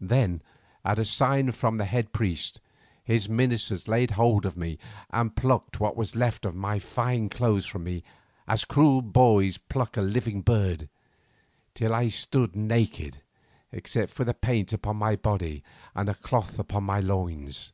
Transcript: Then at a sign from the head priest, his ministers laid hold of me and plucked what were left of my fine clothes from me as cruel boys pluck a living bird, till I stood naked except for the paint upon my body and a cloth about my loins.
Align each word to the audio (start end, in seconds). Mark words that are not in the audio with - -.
Then 0.00 0.40
at 0.84 1.00
a 1.00 1.04
sign 1.04 1.50
from 1.50 1.78
the 1.78 1.84
head 1.84 2.12
priest, 2.12 2.60
his 3.02 3.28
ministers 3.28 3.88
laid 3.88 4.12
hold 4.12 4.46
of 4.46 4.56
me 4.56 4.78
and 5.10 5.34
plucked 5.34 5.80
what 5.80 5.96
were 5.96 6.06
left 6.14 6.44
of 6.44 6.54
my 6.54 6.78
fine 6.78 7.28
clothes 7.28 7.66
from 7.66 7.82
me 7.82 8.04
as 8.46 8.64
cruel 8.64 9.02
boys 9.02 9.58
pluck 9.58 9.96
a 9.96 10.00
living 10.00 10.42
bird, 10.42 10.88
till 11.74 11.92
I 11.92 12.06
stood 12.06 12.54
naked 12.54 13.20
except 13.72 14.12
for 14.12 14.22
the 14.22 14.32
paint 14.32 14.72
upon 14.72 14.96
my 14.96 15.16
body 15.16 15.64
and 15.92 16.08
a 16.08 16.14
cloth 16.14 16.60
about 16.60 16.84
my 16.84 17.00
loins. 17.00 17.72